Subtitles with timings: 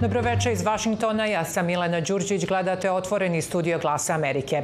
[0.00, 4.62] Dobroveče iz Vašingtona, ja sam Milena Đurđić, gledate otvoreni studio Glasa Amerike.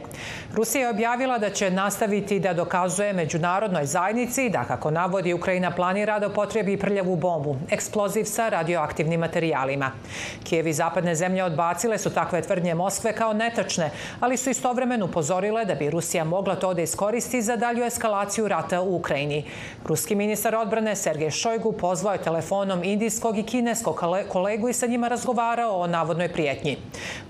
[0.55, 6.19] Rusija je objavila da će nastaviti da dokazuje međunarodnoj zajednici da, kako navodi, Ukrajina planira
[6.19, 9.91] da potrebi prljavu bombu, eksploziv sa radioaktivnim materijalima.
[10.45, 15.65] Kijev i zapadne zemlje odbacile su takve tvrdnje Moskve kao netačne, ali su istovremeno upozorile
[15.65, 19.45] da bi Rusija mogla to da iskoristi za dalju eskalaciju rata u Ukrajini.
[19.85, 25.09] Ruski ministar odbrane Sergej Šojgu pozvao je telefonom indijskog i kineskog kolegu i sa njima
[25.09, 26.77] razgovarao razgovarao o navodnoj prijetnji.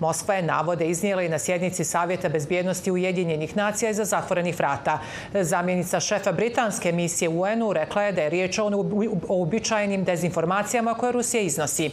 [0.00, 4.98] Moskva je navode iznijela i na sjednici Savjeta bezbjednosti Ujedinjenih nacija iza zatvorenih vrata.
[5.34, 8.70] Zamjenica šefa britanske misije UN-u rekla je da je riječ o
[9.28, 11.90] uobičajenim dezinformacijama koje Rusija iznosi.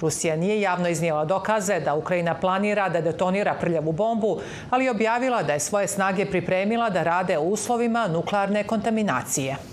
[0.00, 4.40] Rusija nije javno iznijela dokaze da Ukrajina planira da detonira prljavu bombu,
[4.70, 9.71] ali objavila da je svoje snage pripremila da rade u uslovima nuklearne kontaminacije.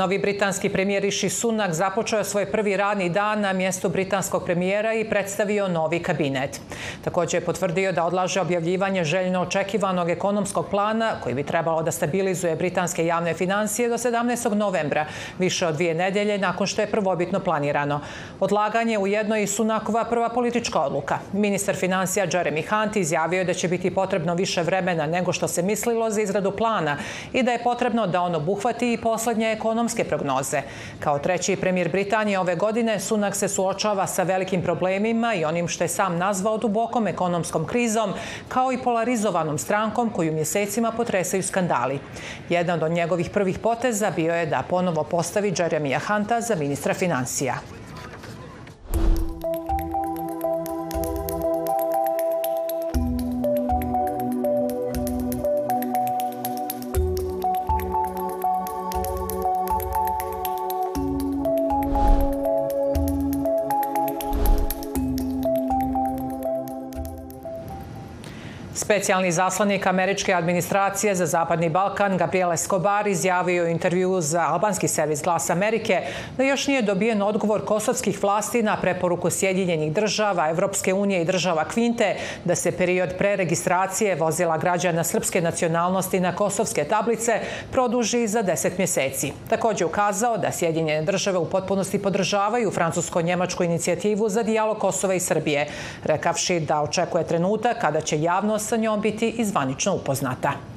[0.00, 5.04] Novi britanski premijer Rishi Sunak započeo svoj prvi radni dan na mjestu britanskog premijera i
[5.08, 6.60] predstavio novi kabinet.
[7.04, 12.56] Također je potvrdio da odlaže objavljivanje željno očekivanog ekonomskog plana koji bi trebalo da stabilizuje
[12.56, 14.54] britanske javne financije do 17.
[14.54, 15.06] novembra,
[15.38, 18.00] više od dvije nedelje nakon što je prvobitno planirano.
[18.40, 21.18] Odlaganje u jednoj Sunakova prva politička odluka.
[21.32, 25.62] Ministar financija Jeremy Hunt izjavio je da će biti potrebno više vremena nego što se
[25.62, 26.96] mislilo za izradu plana
[27.32, 30.62] i da je potrebno da on obuhvati i poslednje ekonomske ekonomske prognoze.
[31.00, 35.84] Kao treći premijer Britanije ove godine, Sunak se suočava sa velikim problemima i onim što
[35.84, 38.12] je sam nazvao dubokom ekonomskom krizom,
[38.48, 41.98] kao i polarizovanom strankom koju mjesecima potresaju skandali.
[42.48, 47.79] Jedan od njegovih prvih poteza bio je da ponovo postavi Jeremija Hunta za ministra financija.
[68.90, 75.22] Specijalni zaslanik američke administracije za Zapadni Balkan, Gabriel Escobar, izjavio u intervju za albanski servis
[75.22, 76.02] Glas Amerike
[76.36, 81.64] da još nije dobijen odgovor kosovskih vlasti na preporuku Sjedinjenih država, Evropske unije i država
[81.64, 87.40] Kvinte da se period preregistracije vozila građana srpske nacionalnosti na kosovske tablice
[87.72, 89.32] produži za 10 mjeseci.
[89.50, 95.66] Također ukazao da Sjedinjene države u potpunosti podržavaju francusko-njemačku inicijativu za dijalog Kosova i Srbije,
[96.04, 100.69] rekavši da očekuje trenutak kada će javnost sa njom biti izvanično upoznata.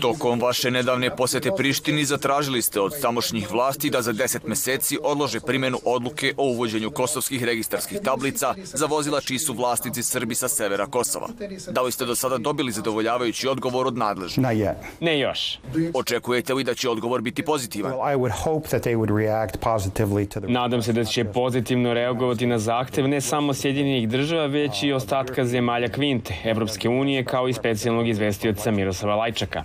[0.00, 5.40] Tokom vaše nedavne posete Prištini zatražili ste od tamošnjih vlasti da za 10 meseci odlože
[5.40, 10.86] primjenu odluke o uvođenju kosovskih registarskih tablica za vozila čiji su vlasnici Srbi sa severa
[10.86, 11.28] Kosova.
[11.70, 14.46] Da li ste do sada dobili zadovoljavajući odgovor od nadležnih?
[15.00, 15.58] Ne još.
[15.94, 17.92] Očekujete li da će odgovor biti pozitivan?
[20.48, 25.44] Nadam se da će pozitivno reagovati na zahtev ne samo Sjedinjenih država, već i ostatka
[25.44, 29.27] zemalja Kvinte, Evropske unije, kao i specijalnog izvestioca Miroslava Lajča.
[29.28, 29.64] Obajczyka.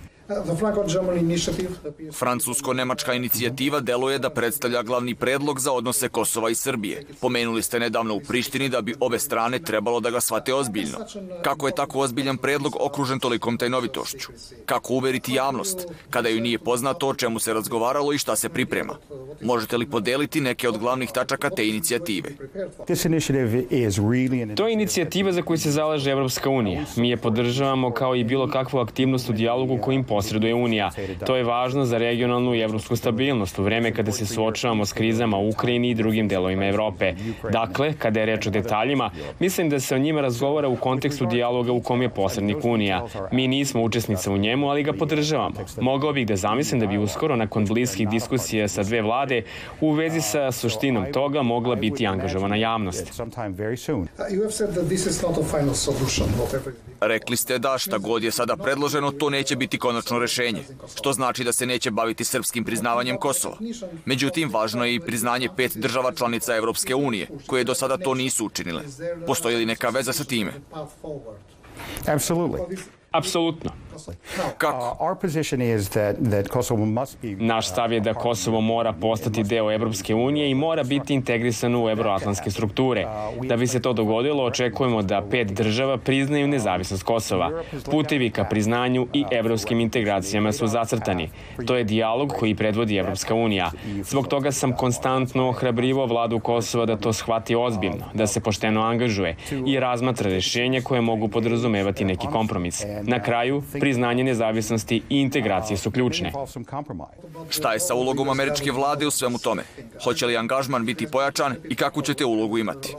[2.12, 7.02] Francusko-nemačka inicijativa deluje da predstavlja glavni predlog za odnose Kosova i Srbije.
[7.20, 10.98] Pomenuli ste nedavno u Prištini da bi obe strane trebalo da ga shvate ozbiljno.
[11.42, 14.28] Kako je tako ozbiljan predlog okružen tolikom tajnovitošću?
[14.66, 18.94] Kako uveriti javnost, kada ju nije poznato o čemu se razgovaralo i šta se priprema?
[19.42, 22.30] Možete li podeliti neke od glavnih tačaka te inicijative?
[24.56, 26.84] To je inicijativa za koju se zalaže Evropska unija.
[26.96, 30.90] Mi je podržavamo kao i bilo kakvu aktivnost u dijalogu kojim posreduje Unija.
[31.26, 35.38] To je važno za regionalnu i evropsku stabilnost u vreme kada se suočavamo s krizama
[35.38, 37.14] u Ukrajini i drugim delovima Evrope.
[37.52, 39.10] Dakle, kada je reč o detaljima,
[39.40, 43.06] mislim da se o njima razgovara u kontekstu dijaloga u kom je posrednik Unija.
[43.32, 45.64] Mi nismo učesnica u njemu, ali ga podržavamo.
[45.80, 49.42] Mogao bih da zamislim da bi uskoro, nakon bliskih diskusija sa dve vlade,
[49.80, 53.22] u vezi sa suštinom toga mogla biti angažovana javnost.
[57.00, 60.62] Rekli ste da šta god je sada predloženo, to neće biti konačno rešenje,
[60.96, 63.56] što znači da se neće baviti srpskim priznavanjem Kosova.
[64.04, 68.46] Međutim, važno je i priznanje pet država članica Evropske unije, koje do sada to nisu
[68.46, 68.82] učinile.
[69.26, 70.52] Postoji li neka veza sa time?
[72.06, 72.78] Absolutely.
[73.10, 73.83] Apsolutno.
[74.58, 74.96] Kako?
[77.38, 81.90] Naš stav je da Kosovo mora postati deo Evropske unije i mora biti integrisano u
[81.90, 83.06] euroatlantske strukture.
[83.42, 87.62] Da bi se to dogodilo, očekujemo da pet država priznaju nezavisnost Kosova.
[87.90, 91.30] Putevi ka priznanju i evropskim integracijama su zacrtani.
[91.66, 93.70] To je dijalog koji predvodi Evropska unija.
[94.02, 99.36] Zbog toga sam konstantno ohrabrivo vladu Kosova da to shvati ozbiljno, da se pošteno angažuje
[99.66, 102.84] i razmatra rešenja koje mogu podrazumevati neki kompromis.
[103.02, 106.32] Na kraju, priznanje nezavisnosti i integracije su ključne.
[107.50, 109.62] Šta je sa ulogom američke vlade u svemu tome?
[110.04, 112.94] Hoće li angažman biti pojačan i kakvu ćete ulogu imati?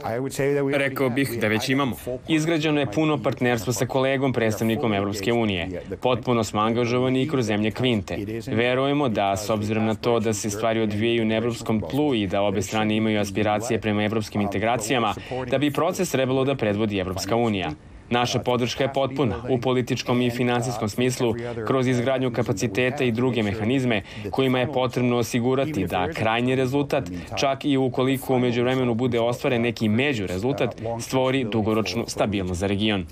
[0.72, 1.96] Rekao bih da već imamo.
[2.28, 5.82] Izgrađeno je puno partnerstvo sa kolegom predstavnikom Evropske unije.
[6.00, 8.16] Potpuno smo angažovani i kroz zemlje Kvinte.
[8.46, 12.42] Verujemo da, s obzirom na to da se stvari odvijaju na evropskom tlu i da
[12.42, 15.14] obe strane imaju aspiracije prema evropskim integracijama,
[15.50, 17.70] da bi proces trebalo da predvodi Evropska unija.
[18.10, 21.34] Naša podrška je potpuna u političkom i finansijskom smislu
[21.66, 27.04] kroz izgradnju kapaciteta i druge mehanizme kojima je potrebno osigurati da krajnji rezultat,
[27.36, 33.06] čak i ukoliko umeđu vremenu bude ostvaren neki među rezultat, stvori dugoročnu stabilnost za region.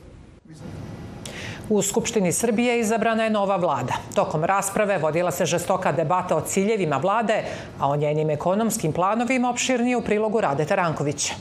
[1.69, 3.95] U Skupštini Srbije izabrana je nova vlada.
[4.15, 7.43] Tokom rasprave vodila se žestoka debata o ciljevima vlade,
[7.79, 11.35] a o njenim ekonomskim planovima opširnije u prilogu Rade Tarankovića.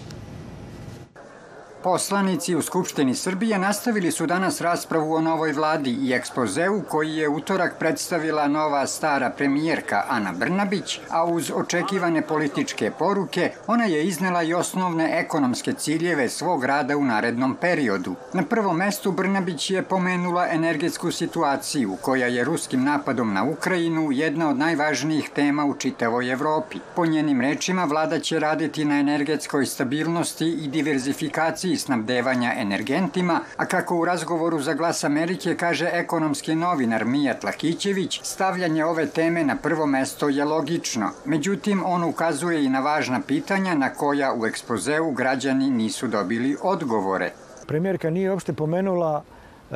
[1.83, 7.30] Poslanici u Skupštini Srbije nastavili su danas raspravu o novoj vladi i ekspozeu koji je
[7.30, 14.44] utorak predstavila nova stara premijerka Ana Brnabić, a uz očekivane političke poruke ona je iznela
[14.44, 18.15] i osnovne ekonomske ciljeve svog rada u narednom periodu.
[18.33, 24.50] Na prvom mestu Brnabić je pomenula energetsku situaciju koja je ruskim napadom na Ukrajinu jedna
[24.50, 26.77] od najvažnijih tema u čitavoj Evropi.
[26.95, 33.65] Po njenim rečima vlada će raditi na energetskoj stabilnosti i diverzifikaciji i snabdevanja energentima, a
[33.65, 39.55] kako u razgovoru za glas Amerike kaže ekonomski novinar Mijat Lakićević, stavljanje ove teme na
[39.55, 41.09] prvo mesto je logično.
[41.25, 47.31] Međutim, on ukazuje i na važna pitanja na koja u ekspozeu građani nisu dobili odgovore.
[47.67, 49.23] Premijerka nije uopšte pomenula
[49.71, 49.75] e,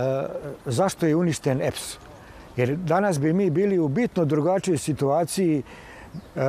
[0.66, 1.98] zašto je uništen EPS.
[2.58, 5.64] Jer danas bi mi bili u bitno drugačijoj situaciji,
[6.36, 6.42] e,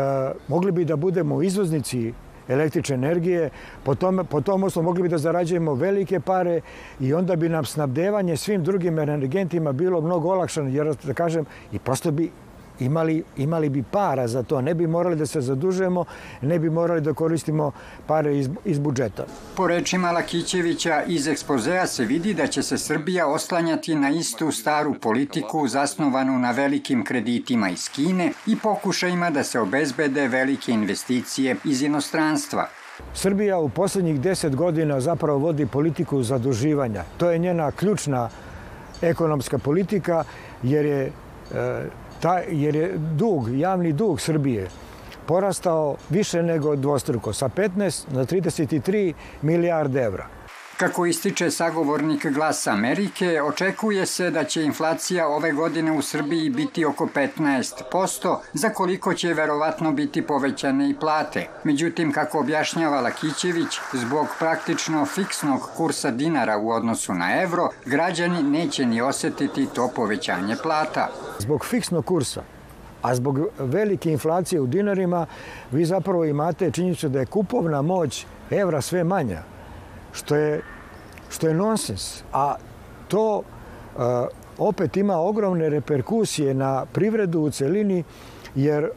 [0.49, 2.13] mogli bi da budemo izvoznici
[2.49, 3.51] električne energije.
[3.85, 6.61] Po tom, po tom osnovu mogli bi da zarađujemo velike pare
[7.01, 11.79] i onda bi nam snabdevanje svim drugim energentima bilo mnogo olakšano, jer da kažem, i
[11.79, 12.31] prosto bi
[12.81, 14.61] imali, imali bi para za to.
[14.61, 16.05] Ne bi morali da se zadužujemo,
[16.43, 17.73] ne bi morali da koristimo
[18.07, 19.25] pare iz, iz budžeta.
[19.57, 24.95] Po rečima Lakićevića iz ekspozea se vidi da će se Srbija oslanjati na istu staru
[25.01, 31.83] politiku zasnovanu na velikim kreditima iz Kine i pokušajima da se obezbede velike investicije iz
[31.83, 32.69] inostranstva.
[33.15, 37.05] Srbija u poslednjih deset godina zapravo vodi politiku zaduživanja.
[37.17, 38.29] To je njena ključna
[39.03, 40.25] ekonomska politika
[40.63, 41.11] jer je e,
[42.21, 44.69] ta, jer je dug, javni dug Srbije
[45.27, 49.13] porastao više nego dvostruko, sa 15 na 33
[49.43, 50.38] milijarde evra.
[50.79, 56.85] Kako ističe sagovornik Glasa Amerike, očekuje se da će inflacija ove godine u Srbiji biti
[56.85, 61.47] oko 15%, za koliko će verovatno biti povećane i plate.
[61.65, 68.87] Međutim, kako objašnjava Lakićević, zbog praktično fiksnog kursa dinara u odnosu na evro, građani neće
[68.87, 71.09] ni osetiti to povećanje plata.
[71.39, 72.43] Zbog fiksnog kursa,
[73.03, 75.27] a zbog velike inflacije u dinarima,
[75.71, 79.58] vi zapravo imate činjenicu da je kupovna moć evra sve manja
[80.13, 80.63] što je,
[81.31, 82.23] što je nonsens.
[82.33, 82.55] A
[83.09, 84.03] to uh,
[84.59, 88.05] opet ima ogromne reperkusije na privredu u celini,
[88.55, 88.91] jer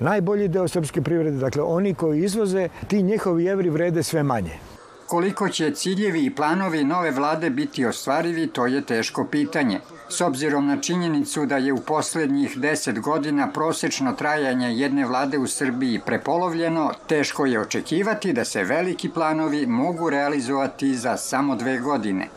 [0.00, 4.58] najbolji deo srpske privrede, dakle oni koji izvoze, ti njihovi evri vrede sve manje.
[5.06, 9.80] Koliko će ciljevi i planovi nove vlade biti ostvarivi, to je teško pitanje.
[10.12, 15.46] S obzirom na činjenicu da je u poslednjih deset godina prosečno trajanje jedne vlade u
[15.46, 22.28] Srbiji prepolovljeno, teško je očekivati da se veliki planovi mogu realizovati za samo dve godine.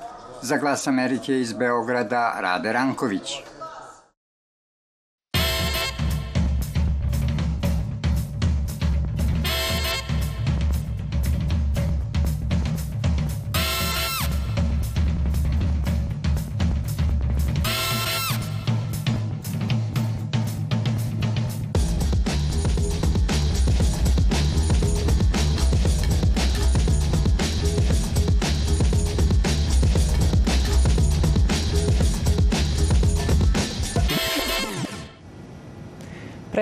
[0.42, 3.34] Za glas Amerike iz Beograda, Rade Ranković.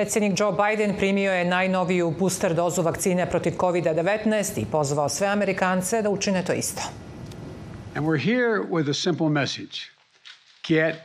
[0.04, 6.02] Predsednik Joe Biden primio je najnoviju booster dozu vakcine protiv COVID-19 i pozvao sve Amerikance
[6.02, 6.82] da učine to isto.
[7.96, 9.80] And we're here with a simple message.
[10.68, 10.96] Get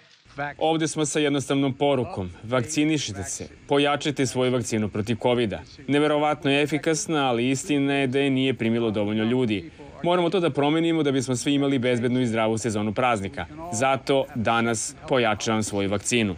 [0.59, 2.31] Ovde smo sa jednostavnom porukom.
[2.43, 3.49] Vakcinišite se.
[3.69, 5.59] Pojačajte svoju vakcinu protiv covid -a.
[5.87, 9.71] Neverovatno je efikasna, ali istina je da je nije primilo dovoljno ljudi.
[10.03, 13.47] Moramo to da promenimo da bismo svi imali bezbednu i zdravu sezonu praznika.
[13.73, 16.37] Zato danas pojačavam svoju vakcinu.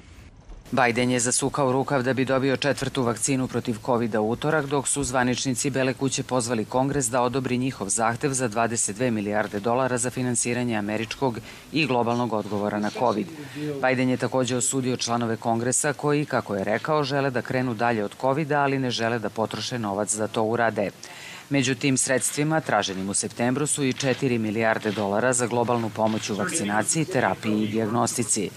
[0.73, 5.71] Biden je zasukao rukav da bi dobio četvrtu vakcinu protiv covid utorak, dok su zvaničnici
[5.71, 11.39] Bele kuće pozvali kongres da odobri njihov zahtev za 22 milijarde dolara za finansiranje američkog
[11.73, 13.27] i globalnog odgovora na COVID.
[13.89, 18.15] Biden je takođe osudio članove kongresa koji, kako je rekao, žele da krenu dalje od
[18.21, 20.91] covid ali ne žele da potroše novac da to urade.
[21.51, 26.35] Među tim sredstvima, traženim u septembru, su i 4 milijarde dolara za globalnu pomoć u
[26.35, 28.51] vakcinaciji, terapiji i diagnostici.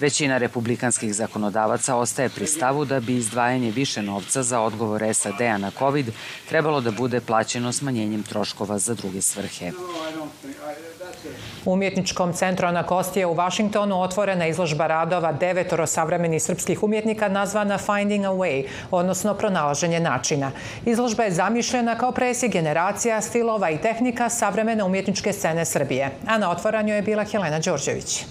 [0.00, 5.70] Većina republikanskih zakonodavaca ostaje pri stavu da bi izdvajanje više novca za odgovor SAD-a na
[5.78, 6.10] COVID
[6.48, 9.72] trebalo da bude plaćeno smanjenjem troškova za druge svrhe.
[11.64, 18.24] U umjetničkom centru Anakostije u Vašingtonu otvorena izložba radova devetoro savremenih srpskih umjetnika nazvana Finding
[18.24, 20.50] a Way, odnosno pronalaženje načina.
[20.86, 26.10] Izložba je zamišljena kao presje generacija, stilova i tehnika savremene umjetničke scene Srbije.
[26.26, 28.24] A na otvaranju je bila Helena Đorđević.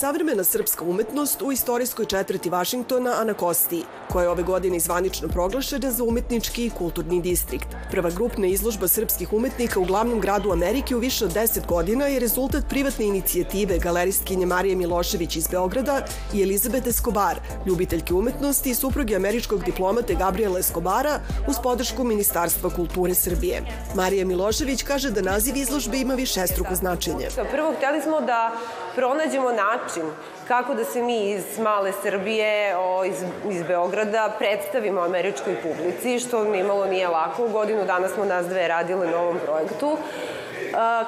[0.00, 6.04] Savremena srpska umetnost u istorijskoj četvrti Vašingtona Anakosti, koja je ove godine zvanično proglašena za
[6.04, 7.66] umetnički i kulturni distrikt.
[7.90, 12.20] Prva grupna izložba srpskih umetnika u glavnom gradu Amerike u više od 10 godina je
[12.20, 19.16] rezultat privatne inicijative galeristkinje Marije Milošević iz Beograda i Elizabete Escobar, ljubiteljke umetnosti i supruge
[19.16, 23.62] američkog diplomate Gabriela Escobara uz podršku Ministarstva kulture Srbije.
[23.94, 27.28] Marija Milošević kaže da naziv izložbe ima višestruko značenje.
[27.50, 28.52] Prvo, hteli smo da
[28.94, 30.02] pronađemo način
[30.48, 36.44] kako da se mi iz male Srbije, o, iz, iz Beograda predstavimo američkoj publici, što
[36.44, 37.48] nimalo nije lako.
[37.48, 39.96] Godinu dana smo nas dve radile na ovom projektu.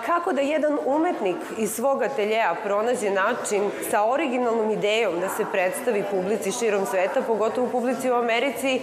[0.06, 6.04] Kako da jedan umetnik iz svog ateljeja pronađe način sa originalnom idejom da se predstavi
[6.10, 8.80] publici širom sveta, pogotovo publici u Americi,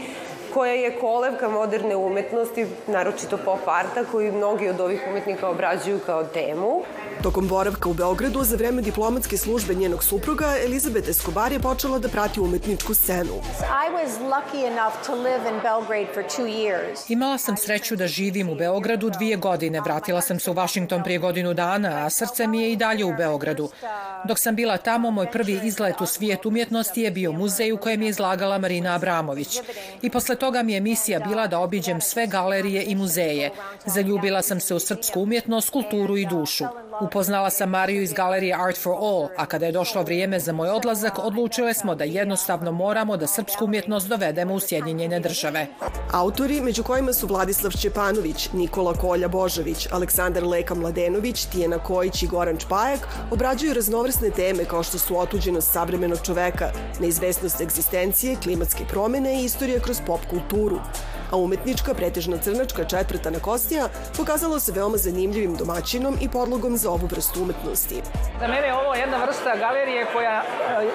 [0.54, 6.24] koja je kolevka moderne umetnosti, naročito pop arta, koji mnogi od ovih umetnika obrađuju kao
[6.24, 6.84] temu.
[7.24, 12.08] Tokom boravka u Beogradu za vreme diplomatske službe njenog supruga, Elizabeth Escobar je počela da
[12.08, 13.34] prati umetničku scenu.
[17.10, 19.82] Imala sam sreću da živim u Beogradu dvije godine.
[19.82, 23.14] Vratila sam se u Washington prije godinu dana, a srce mi je i dalje u
[23.18, 23.70] Beogradu.
[24.26, 28.02] Dok sam bila tamo, moj prvi izlet u svijet umjetnosti je bio muzej u kojem
[28.02, 29.60] je izlagala Marina Abramović.
[30.02, 33.52] I posle toga mi je misija bila da obiđem sve galerije i muzeje.
[33.86, 36.66] Zaljubila sam se u srpsku umjetnost, kulturu i dušu.
[37.02, 40.70] Upoznala sam Mariju iz galerije Art for All, a kada je došlo vrijeme za moj
[40.70, 45.68] odlazak, odlučile smo da jednostavno moramo da srpsku umjetnost dovedemo u Sjedinjene države.
[46.12, 52.28] Autori, među kojima su Vladislav Šćepanović, Nikola Kolja Božović, Aleksandar Leka Mladenović, Tijena Kojić i
[52.28, 59.42] Goran Čpajak, obrađuju raznovrsne teme kao što su otuđenost savremenog čoveka, neizvesnost egzistencije, klimatske promene
[59.42, 60.80] i istorija kroz pop kulturu
[61.32, 66.90] a umetnička, pretežna crnačka četvrta na Kostija pokazalo se veoma zanimljivim domaćinom i podlogom za
[66.90, 68.02] ovu vrstu umetnosti.
[68.40, 70.44] Za mene je ovo jedna vrsta galerije koja e,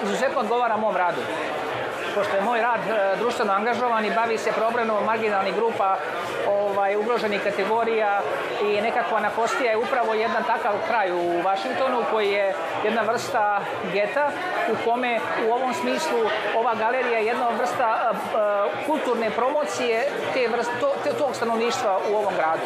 [0.03, 1.21] izuzetno odgovara mom radu
[2.15, 5.97] pošto je moj rad e, društveno angažovan i bavi se problemom marginalnih grupa,
[6.47, 8.21] ovaj, ugroženih kategorija
[8.61, 13.61] i nekakva nakostija je upravo jedan takav kraj u Vašingtonu koji je jedna vrsta
[13.93, 14.31] geta
[14.71, 16.19] u kome u ovom smislu
[16.55, 18.19] ova galerija je jedna vrsta uh,
[18.85, 22.63] kulturne promocije te vrst, to, tog stanovništva u ovom gradu.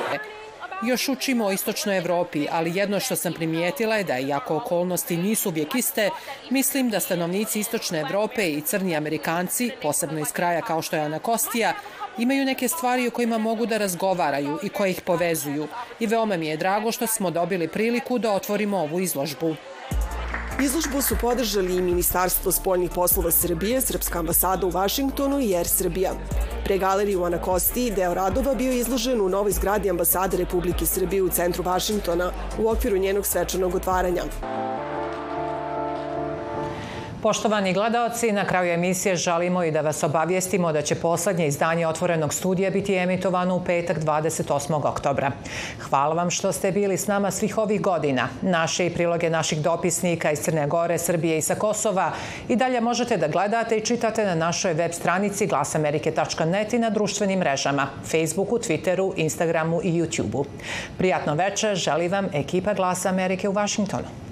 [0.83, 5.50] Još učimo o istočnoj Evropi, ali jedno što sam primijetila je da, iako okolnosti nisu
[5.50, 6.09] uvijek iste,
[6.50, 11.74] mislim da stanovnici istočne Evrope i crni Amerikanci, posebno iz kraja kao što je Anakostija,
[12.17, 15.67] imaju neke stvari o kojima mogu da razgovaraju i koje ih povezuju.
[16.00, 19.55] I veoma mi je drago što smo dobili priliku da otvorimo ovu izložbu.
[20.63, 26.12] Izložbu su podržali i Ministarstvo spoljnih poslova Srbije, Srpska ambasada u Vašingtonu i Air Srbija.
[26.66, 31.30] Pre galerije u Anakosti deo radova bio izložen u novoj zgradi ambasade Republike Srbije u
[31.30, 34.24] centru Vašingtona u okviru njenog svečanog otvaranja.
[37.21, 42.33] Poštovani gledalci, na kraju emisije žalimo i da vas obavijestimo da će poslednje izdanje Otvorenog
[42.33, 44.88] studija biti emitovano u petak 28.
[44.88, 45.31] oktobra.
[45.89, 48.27] Hvala vam što ste bili s nama svih ovih godina.
[48.41, 52.11] Naše i priloge naših dopisnika iz Crne Gore, Srbije i sa Kosova
[52.47, 57.39] i dalje možete da gledate i čitate na našoj web stranici glasamerike.net i na društvenim
[57.39, 60.45] mrežama, Facebooku, Twitteru, Instagramu i YouTubeu.
[60.97, 64.28] Prijatno večer želi vam ekipa Glasa Amerike u Vašingtonu.